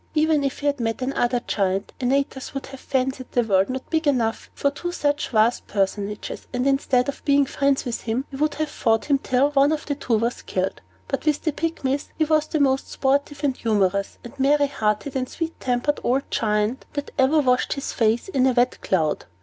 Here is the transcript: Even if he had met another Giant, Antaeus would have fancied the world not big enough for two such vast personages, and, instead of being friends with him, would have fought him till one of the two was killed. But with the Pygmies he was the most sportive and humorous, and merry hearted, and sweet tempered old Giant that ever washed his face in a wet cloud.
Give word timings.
Even 0.15 0.43
if 0.43 0.61
he 0.61 0.65
had 0.65 0.79
met 0.79 1.03
another 1.03 1.41
Giant, 1.41 1.93
Antaeus 2.01 2.55
would 2.55 2.65
have 2.65 2.79
fancied 2.79 3.31
the 3.33 3.43
world 3.43 3.69
not 3.69 3.87
big 3.91 4.07
enough 4.07 4.49
for 4.55 4.71
two 4.71 4.91
such 4.91 5.29
vast 5.29 5.67
personages, 5.67 6.47
and, 6.51 6.65
instead 6.65 7.07
of 7.07 7.23
being 7.23 7.45
friends 7.45 7.85
with 7.85 8.01
him, 8.01 8.25
would 8.31 8.55
have 8.55 8.67
fought 8.71 9.05
him 9.05 9.19
till 9.19 9.51
one 9.51 9.71
of 9.71 9.85
the 9.85 9.93
two 9.93 10.17
was 10.17 10.41
killed. 10.41 10.81
But 11.07 11.27
with 11.27 11.43
the 11.43 11.51
Pygmies 11.51 12.07
he 12.17 12.25
was 12.25 12.47
the 12.47 12.59
most 12.59 12.89
sportive 12.89 13.43
and 13.43 13.55
humorous, 13.55 14.17
and 14.23 14.33
merry 14.39 14.65
hearted, 14.65 15.15
and 15.15 15.29
sweet 15.29 15.59
tempered 15.59 15.99
old 16.03 16.31
Giant 16.31 16.87
that 16.93 17.11
ever 17.19 17.39
washed 17.39 17.73
his 17.73 17.93
face 17.93 18.27
in 18.27 18.47
a 18.47 18.53
wet 18.53 18.81
cloud. 18.81 19.25